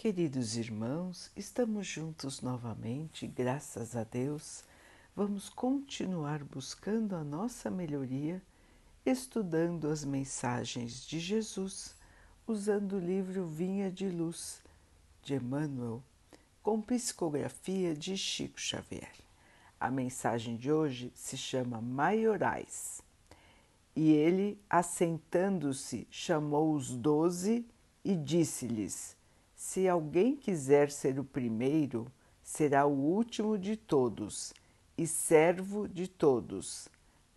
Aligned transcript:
Queridos 0.00 0.56
irmãos, 0.56 1.30
estamos 1.36 1.86
juntos 1.86 2.40
novamente, 2.40 3.26
graças 3.26 3.94
a 3.94 4.02
Deus. 4.02 4.64
Vamos 5.14 5.50
continuar 5.50 6.42
buscando 6.42 7.14
a 7.14 7.22
nossa 7.22 7.70
melhoria, 7.70 8.40
estudando 9.04 9.88
as 9.88 10.02
mensagens 10.02 11.04
de 11.04 11.20
Jesus, 11.20 11.94
usando 12.46 12.94
o 12.94 12.98
livro 12.98 13.46
Vinha 13.46 13.90
de 13.90 14.08
Luz 14.08 14.62
de 15.22 15.34
Emmanuel, 15.34 16.02
com 16.62 16.80
psicografia 16.80 17.94
de 17.94 18.16
Chico 18.16 18.58
Xavier. 18.58 19.12
A 19.78 19.90
mensagem 19.90 20.56
de 20.56 20.72
hoje 20.72 21.12
se 21.14 21.36
chama 21.36 21.78
Maiorais. 21.78 23.02
E 23.94 24.12
ele, 24.12 24.58
assentando-se, 24.70 26.08
chamou 26.10 26.72
os 26.72 26.88
doze 26.96 27.66
e 28.02 28.16
disse-lhes: 28.16 29.19
se 29.60 29.86
alguém 29.86 30.34
quiser 30.34 30.90
ser 30.90 31.18
o 31.18 31.22
primeiro, 31.22 32.10
será 32.42 32.86
o 32.86 32.94
último 32.94 33.58
de 33.58 33.76
todos 33.76 34.54
e 34.96 35.06
servo 35.06 35.86
de 35.86 36.08
todos. 36.08 36.88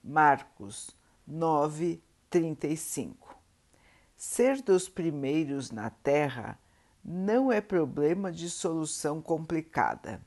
Marcos 0.01 0.95
9, 1.27 2.01
35. 2.29 3.37
Ser 4.15 4.61
dos 4.61 4.87
primeiros 4.87 5.69
na 5.69 5.89
Terra 5.89 6.57
não 7.03 7.51
é 7.51 7.59
problema 7.59 8.31
de 8.31 8.49
solução 8.49 9.21
complicada. 9.21 10.21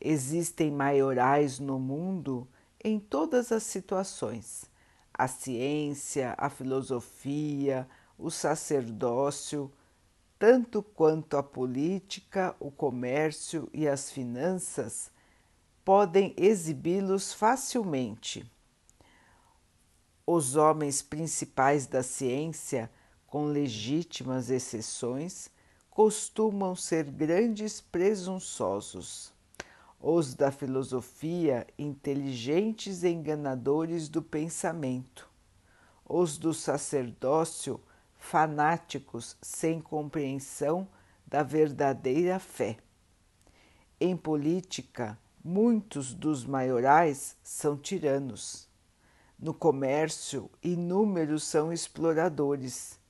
Existem 0.00 0.68
maiorais 0.68 1.60
no 1.60 1.78
mundo 1.78 2.46
em 2.82 2.98
todas 2.98 3.52
as 3.52 3.62
situações: 3.62 4.68
a 5.14 5.28
ciência, 5.28 6.34
a 6.36 6.50
filosofia, 6.50 7.88
o 8.18 8.32
sacerdócio 8.32 9.72
tanto 10.40 10.82
quanto 10.82 11.36
a 11.36 11.42
política, 11.42 12.56
o 12.58 12.70
comércio 12.70 13.68
e 13.74 13.86
as 13.86 14.10
finanças 14.10 15.10
podem 15.84 16.32
exibi-los 16.34 17.34
facilmente. 17.34 18.50
Os 20.26 20.56
homens 20.56 21.02
principais 21.02 21.86
da 21.86 22.02
ciência, 22.02 22.90
com 23.26 23.44
legítimas 23.48 24.48
exceções, 24.48 25.50
costumam 25.90 26.74
ser 26.74 27.04
grandes 27.04 27.82
presunçosos. 27.82 29.34
Os 30.00 30.34
da 30.34 30.50
filosofia, 30.50 31.66
inteligentes 31.78 33.04
enganadores 33.04 34.08
do 34.08 34.22
pensamento. 34.22 35.28
Os 36.02 36.38
do 36.38 36.54
sacerdócio, 36.54 37.78
fanáticos 38.20 39.36
sem 39.42 39.80
compreensão 39.80 40.86
da 41.26 41.42
verdadeira 41.42 42.38
fé. 42.38 42.76
Em 43.98 44.16
política, 44.16 45.18
muitos 45.42 46.14
dos 46.14 46.44
maiorais 46.44 47.36
são 47.42 47.76
tiranos. 47.76 48.68
No 49.38 49.54
comércio, 49.54 50.50
inúmeros 50.62 51.44
são 51.44 51.72
exploradores. 51.72 53.00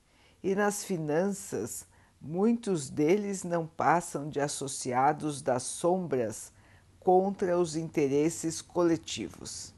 E 0.42 0.54
nas 0.54 0.84
finanças, 0.84 1.86
muitos 2.20 2.88
deles 2.88 3.42
não 3.42 3.66
passam 3.66 4.28
de 4.28 4.40
associados 4.40 5.42
das 5.42 5.64
sombras 5.64 6.52
contra 7.00 7.58
os 7.58 7.74
interesses 7.76 8.62
coletivos. 8.62 9.74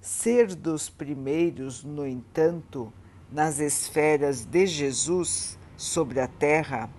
Ser 0.00 0.54
dos 0.54 0.88
primeiros, 0.88 1.82
no 1.82 2.06
entanto, 2.06 2.92
nas 3.30 3.58
esferas 3.58 4.44
de 4.44 4.66
Jesus 4.66 5.58
sobre 5.76 6.20
a 6.20 6.26
terra 6.26 6.90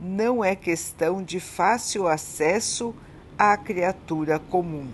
não 0.00 0.44
é 0.44 0.54
questão 0.54 1.22
de 1.22 1.40
fácil 1.40 2.06
acesso 2.06 2.94
à 3.38 3.56
criatura 3.56 4.38
comum. 4.38 4.88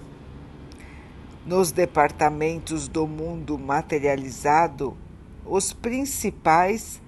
Nos 1.45 1.71
departamentos 1.71 2.89
do 2.89 3.07
mundo 3.07 3.57
materializado, 3.57 4.97
os 5.45 5.73
principais 5.73 7.01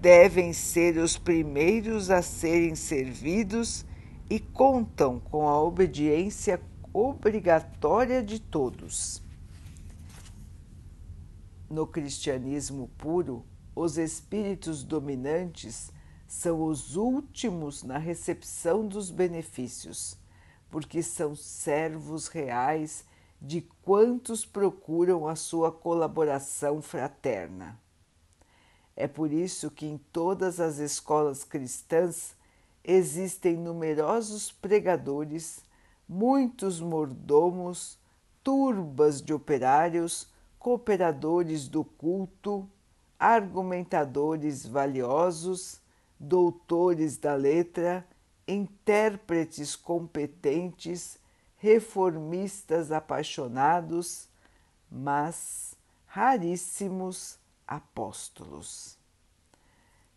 devem 0.00 0.52
ser 0.52 0.98
os 0.98 1.16
primeiros 1.16 2.10
a 2.10 2.20
serem 2.20 2.74
servidos 2.74 3.84
e 4.28 4.40
contam 4.40 5.20
com 5.20 5.48
a 5.48 5.60
obediência 5.60 6.60
obrigatória 6.92 8.22
de 8.22 8.40
todos. 8.40 9.25
No 11.68 11.84
cristianismo 11.84 12.88
puro, 12.96 13.44
os 13.74 13.98
espíritos 13.98 14.84
dominantes 14.84 15.92
são 16.28 16.64
os 16.64 16.96
últimos 16.96 17.82
na 17.82 17.98
recepção 17.98 18.86
dos 18.86 19.10
benefícios, 19.10 20.16
porque 20.70 21.02
são 21.02 21.34
servos 21.34 22.28
reais 22.28 23.04
de 23.42 23.62
quantos 23.82 24.46
procuram 24.46 25.26
a 25.26 25.34
sua 25.34 25.72
colaboração 25.72 26.80
fraterna. 26.80 27.78
É 28.94 29.08
por 29.08 29.32
isso 29.32 29.70
que 29.70 29.86
em 29.86 29.98
todas 29.98 30.60
as 30.60 30.78
escolas 30.78 31.42
cristãs 31.42 32.34
existem 32.82 33.56
numerosos 33.56 34.52
pregadores, 34.52 35.64
muitos 36.08 36.80
mordomos, 36.80 37.98
turbas 38.42 39.20
de 39.20 39.34
operários 39.34 40.28
cooperadores 40.58 41.68
do 41.68 41.84
culto, 41.84 42.68
argumentadores 43.18 44.66
valiosos, 44.66 45.80
doutores 46.18 47.16
da 47.16 47.34
letra, 47.34 48.06
intérpretes 48.46 49.74
competentes, 49.74 51.18
reformistas 51.56 52.92
apaixonados, 52.92 54.28
mas 54.90 55.74
raríssimos 56.06 57.38
apóstolos. 57.66 58.96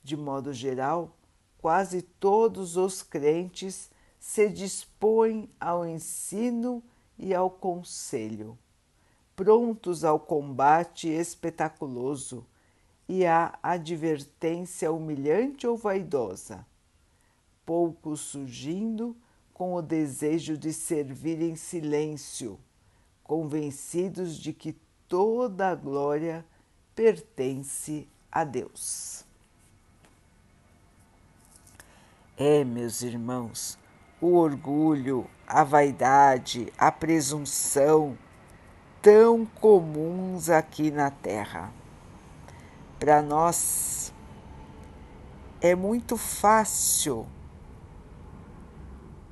De 0.03 0.15
modo 0.15 0.53
geral, 0.53 1.15
quase 1.59 2.01
todos 2.01 2.77
os 2.77 3.01
crentes 3.01 3.89
se 4.19 4.49
dispõem 4.49 5.49
ao 5.59 5.85
ensino 5.85 6.83
e 7.17 7.33
ao 7.33 7.49
conselho 7.49 8.57
prontos 9.39 10.03
ao 10.03 10.19
combate 10.19 11.07
espetaculoso 11.07 12.45
e 13.07 13.25
à 13.25 13.57
advertência 13.63 14.91
humilhante 14.91 15.65
ou 15.65 15.77
vaidosa, 15.77 16.65
poucos 17.65 18.19
surgindo 18.19 19.15
com 19.53 19.75
o 19.75 19.81
desejo 19.81 20.57
de 20.57 20.73
servir 20.73 21.41
em 21.41 21.55
silêncio, 21.55 22.59
convencidos 23.23 24.35
de 24.35 24.51
que 24.51 24.75
toda 25.07 25.69
a 25.69 25.75
glória 25.75 26.45
pertence 26.93 28.09
a 28.29 28.43
Deus. 28.43 29.23
É, 32.35 32.65
meus 32.65 33.01
irmãos, 33.03 33.79
o 34.19 34.33
orgulho, 34.33 35.29
a 35.47 35.63
vaidade, 35.63 36.73
a 36.77 36.91
presunção, 36.91 38.17
tão 39.01 39.45
comuns 39.45 40.49
aqui 40.49 40.91
na 40.91 41.09
Terra. 41.09 41.71
Para 42.99 43.21
nós 43.21 44.13
é 45.61 45.73
muito 45.73 46.17
fácil 46.17 47.25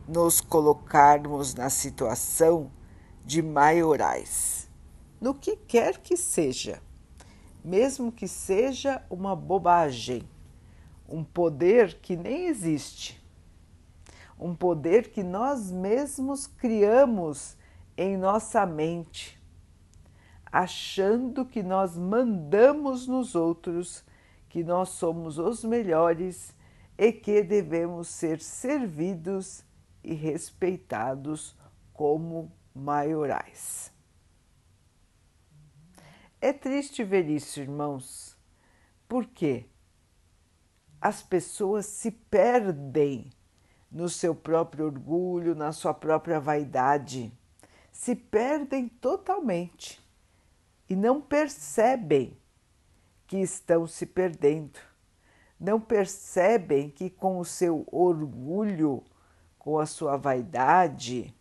nos 0.08 0.40
colocarmos 0.40 1.54
na 1.54 1.70
situação 1.70 2.72
de 3.26 3.42
maiorais, 3.42 4.70
no 5.20 5.34
que 5.34 5.58
quer 5.58 5.98
que 5.98 6.16
seja, 6.16 6.82
mesmo 7.62 8.10
que 8.10 8.26
seja 8.26 9.04
uma 9.10 9.36
bobagem, 9.36 10.24
um 11.10 11.26
poder 11.26 11.96
que 11.96 12.16
nem 12.16 12.48
existe, 12.48 13.22
um 14.40 14.56
poder 14.56 15.12
que 15.12 15.24
nós 15.24 15.70
mesmos 15.70 16.48
criamos 16.48 17.58
em 17.98 18.16
nossa 18.16 18.66
mente 18.66 19.37
achando 20.58 21.46
que 21.46 21.62
nós 21.62 21.96
mandamos 21.96 23.06
nos 23.06 23.36
outros, 23.36 24.04
que 24.50 24.64
nós 24.64 24.90
somos 24.90 25.38
os 25.38 25.64
melhores 25.64 26.52
e 26.98 27.12
que 27.12 27.44
devemos 27.44 28.08
ser 28.08 28.42
servidos 28.42 29.64
e 30.04 30.16
respeitados 30.16 31.56
como 31.94 32.52
maiorais. 32.74 33.94
É 36.42 36.52
triste 36.52 37.04
ver 37.04 37.30
isso, 37.30 37.60
irmãos, 37.60 38.36
porque 39.08 39.70
as 41.00 41.22
pessoas 41.22 41.86
se 41.86 42.10
perdem 42.10 43.30
no 43.92 44.10
seu 44.10 44.34
próprio 44.34 44.88
orgulho, 44.88 45.54
na 45.54 45.72
sua 45.72 45.94
própria 45.94 46.40
vaidade, 46.40 47.32
se 47.92 48.16
perdem 48.16 48.90
totalmente 48.90 50.07
e 50.90 50.96
não 50.96 51.20
percebem 51.22 52.38
que 53.26 53.38
estão 53.38 53.86
se 53.86 54.06
perdendo. 54.06 54.80
Não 55.60 55.80
percebem 55.80 56.90
que 56.90 57.10
com 57.10 57.40
o 57.40 57.46
seu 57.46 57.86
orgulho, 57.92 59.04
com 59.58 59.80
a 59.80 59.86
sua 59.86 60.16
vaidade, 60.16 61.36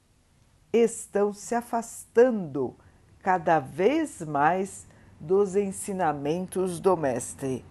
estão 0.72 1.32
se 1.32 1.54
afastando 1.54 2.74
cada 3.22 3.58
vez 3.58 4.20
mais 4.22 4.86
dos 5.20 5.56
ensinamentos 5.56 6.80
do 6.80 6.96
Mestre 6.96 7.64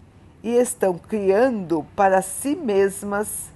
e 0.43 0.49
estão 0.55 0.97
criando 0.97 1.85
para 1.95 2.21
si 2.21 2.55
mesmas 2.55 3.51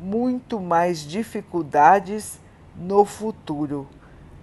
muito 0.00 0.60
mais 0.60 1.00
dificuldades 1.00 2.40
no 2.74 3.04
futuro, 3.04 3.88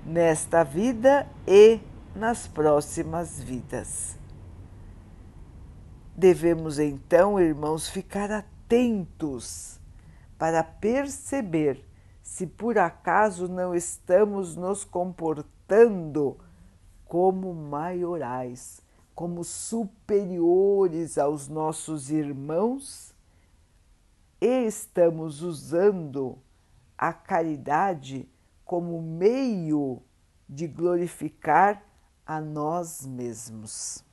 nesta 0.05 0.63
vida 0.63 1.27
e 1.45 1.79
nas 2.19 2.47
próximas 2.47 3.39
vidas. 3.39 4.17
Devemos 6.15 6.77
então, 6.77 7.39
irmãos, 7.39 7.87
ficar 7.87 8.29
atentos 8.29 9.79
para 10.37 10.61
perceber 10.61 11.87
se 12.21 12.45
por 12.45 12.77
acaso 12.77 13.47
não 13.47 13.73
estamos 13.73 14.55
nos 14.57 14.83
comportando 14.83 16.37
como 17.05 17.53
maiorais, 17.53 18.81
como 19.15 19.43
superiores 19.43 21.17
aos 21.17 21.47
nossos 21.47 22.11
irmãos 22.11 23.15
e 24.41 24.65
estamos 24.65 25.41
usando 25.41 26.37
a 26.97 27.11
caridade 27.13 28.29
como 28.63 29.01
meio 29.01 30.01
de 30.47 30.67
glorificar 30.67 31.88
a 32.29 32.39
nós 32.39 33.07
mesmos. 33.07 34.05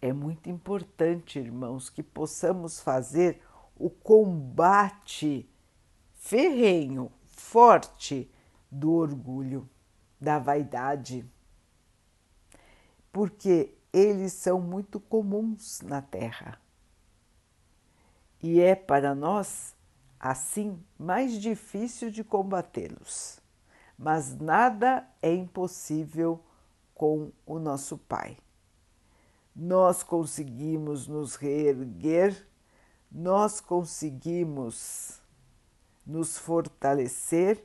É 0.00 0.14
muito 0.14 0.48
importante, 0.48 1.38
irmãos, 1.38 1.90
que 1.90 2.02
possamos 2.02 2.80
fazer 2.80 3.42
o 3.76 3.90
combate 3.90 5.46
ferrenho, 6.14 7.12
forte 7.26 8.32
do 8.70 8.92
orgulho, 8.92 9.68
da 10.18 10.38
vaidade, 10.38 11.30
porque 13.12 13.76
eles 13.92 14.32
são 14.32 14.58
muito 14.58 14.98
comuns 14.98 15.82
na 15.82 16.00
Terra. 16.00 16.58
E 18.42 18.58
é 18.58 18.74
para 18.74 19.14
nós, 19.14 19.76
assim, 20.18 20.82
mais 20.98 21.34
difícil 21.38 22.10
de 22.10 22.24
combatê-los. 22.24 23.46
Mas 23.98 24.38
nada 24.38 25.04
é 25.20 25.34
impossível 25.34 26.40
com 26.94 27.32
o 27.44 27.58
nosso 27.58 27.98
Pai 27.98 28.38
nós 29.58 30.04
conseguimos 30.04 31.08
nos 31.08 31.34
reerguer, 31.34 32.46
nós 33.10 33.60
conseguimos 33.60 35.20
nos 36.06 36.38
fortalecer 36.38 37.64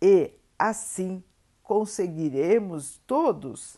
e 0.00 0.32
assim 0.56 1.22
conseguiremos 1.64 3.00
todos 3.08 3.76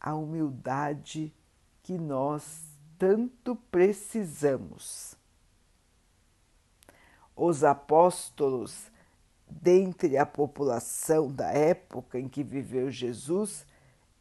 a 0.00 0.14
humildade 0.14 1.34
que 1.82 1.98
nós 1.98 2.62
tanto 2.98 3.54
precisamos. 3.70 5.14
Os 7.36 7.62
apóstolos, 7.62 8.90
dentre 9.50 10.16
a 10.16 10.24
população 10.24 11.30
da 11.30 11.50
época 11.50 12.18
em 12.18 12.28
que 12.28 12.42
viveu 12.42 12.90
Jesus, 12.90 13.66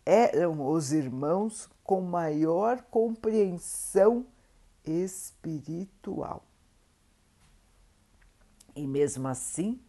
eram 0.06 0.68
os 0.68 0.92
irmãos 0.92 1.70
com 1.84 2.02
maior 2.02 2.81
compreensão 2.84 4.26
espiritual. 4.86 6.44
E 8.76 8.88
mesmo 8.88 9.28
assim, 9.28 9.80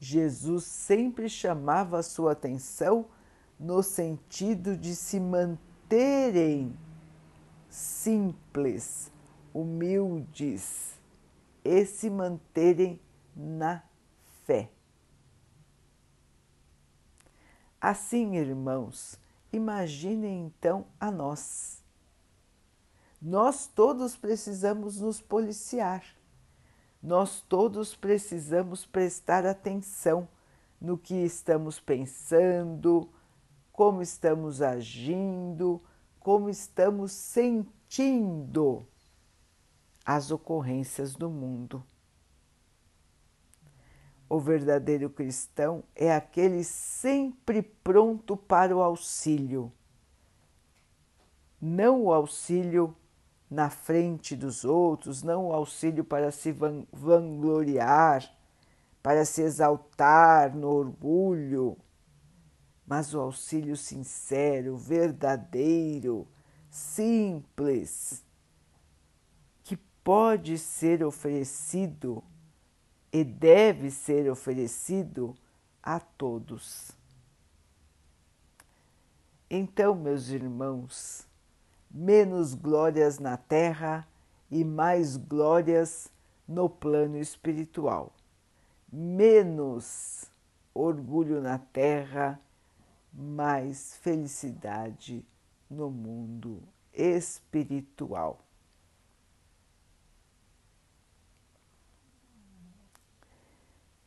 Jesus 0.00 0.64
sempre 0.64 1.28
chamava 1.28 1.98
a 1.98 2.02
sua 2.02 2.32
atenção 2.32 3.06
no 3.58 3.82
sentido 3.82 4.76
de 4.76 4.94
se 4.94 5.18
manterem 5.18 6.76
simples, 7.68 9.10
humildes 9.52 10.98
e 11.64 11.84
se 11.84 12.08
manterem 12.08 13.00
na 13.36 13.82
fé. 14.44 14.70
Assim, 17.80 18.36
irmãos, 18.36 19.18
Imaginem 19.52 20.44
então 20.44 20.86
a 21.00 21.10
nós. 21.10 21.82
Nós 23.20 23.66
todos 23.66 24.14
precisamos 24.14 25.00
nos 25.00 25.20
policiar, 25.20 26.04
nós 27.02 27.40
todos 27.40 27.96
precisamos 27.96 28.84
prestar 28.84 29.44
atenção 29.46 30.28
no 30.80 30.96
que 30.96 31.14
estamos 31.14 31.80
pensando, 31.80 33.08
como 33.72 34.02
estamos 34.02 34.62
agindo, 34.62 35.82
como 36.20 36.48
estamos 36.48 37.10
sentindo 37.10 38.86
as 40.04 40.30
ocorrências 40.30 41.14
do 41.14 41.28
mundo. 41.28 41.82
O 44.28 44.38
verdadeiro 44.38 45.08
cristão 45.08 45.82
é 45.96 46.14
aquele 46.14 46.62
sempre 46.62 47.62
pronto 47.62 48.36
para 48.36 48.76
o 48.76 48.82
auxílio, 48.82 49.72
não 51.60 52.04
o 52.04 52.12
auxílio 52.12 52.94
na 53.50 53.70
frente 53.70 54.36
dos 54.36 54.64
outros, 54.64 55.22
não 55.22 55.46
o 55.46 55.52
auxílio 55.52 56.04
para 56.04 56.30
se 56.30 56.54
vangloriar, 56.92 58.30
para 59.02 59.24
se 59.24 59.40
exaltar 59.40 60.54
no 60.54 60.68
orgulho, 60.68 61.76
mas 62.86 63.14
o 63.14 63.20
auxílio 63.20 63.76
sincero, 63.76 64.76
verdadeiro, 64.76 66.28
simples, 66.70 68.22
que 69.64 69.76
pode 70.04 70.58
ser 70.58 71.02
oferecido 71.02 72.22
e 73.12 73.24
deve 73.24 73.90
ser 73.90 74.30
oferecido 74.30 75.34
a 75.82 75.98
todos. 75.98 76.90
Então, 79.50 79.94
meus 79.94 80.28
irmãos, 80.28 81.26
menos 81.90 82.54
glórias 82.54 83.18
na 83.18 83.36
terra 83.36 84.06
e 84.50 84.62
mais 84.64 85.16
glórias 85.16 86.12
no 86.46 86.68
plano 86.68 87.18
espiritual. 87.18 88.12
Menos 88.92 90.30
orgulho 90.74 91.40
na 91.40 91.58
terra, 91.58 92.40
mais 93.12 93.96
felicidade 93.96 95.24
no 95.68 95.90
mundo 95.90 96.62
espiritual. 96.92 98.47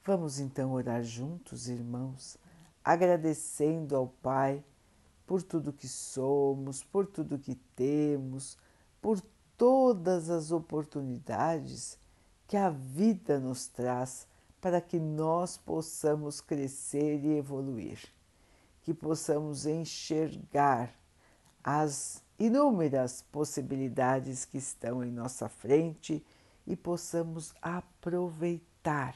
Vamos 0.04 0.40
então 0.40 0.72
orar 0.72 1.04
juntos, 1.04 1.70
irmãos, 1.70 2.36
agradecendo 2.84 3.96
ao 3.96 4.08
Pai 4.08 4.66
por 5.28 5.44
tudo 5.44 5.72
que 5.72 5.88
somos, 5.88 6.84
por 6.84 7.06
tudo 7.06 7.38
que 7.38 7.54
temos, 7.76 8.58
por 9.00 9.22
todas 9.56 10.32
as 10.32 10.52
oportunidades 10.52 12.00
que 12.48 12.58
a 12.58 12.72
vida 12.72 13.40
nos 13.40 13.68
traz 13.68 14.28
para 14.60 14.82
que 14.82 15.00
nós 15.00 15.56
possamos 15.56 16.42
crescer 16.42 17.24
e 17.24 17.38
evoluir, 17.38 18.00
que 18.82 18.96
possamos 18.96 19.68
enxergar 19.68 20.92
as 21.64 22.24
inúmeras 22.40 23.24
possibilidades 23.32 24.46
que 24.46 24.58
estão 24.58 25.04
em 25.04 25.12
nossa 25.12 25.48
frente 25.48 26.26
e 26.66 26.76
possamos 26.76 27.54
aproveitar 27.62 29.16